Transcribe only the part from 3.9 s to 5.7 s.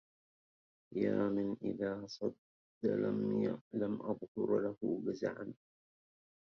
أظهر له جزعا